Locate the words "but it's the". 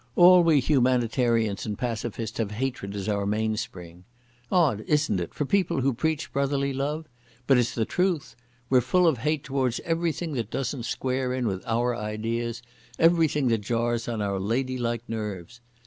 7.45-7.85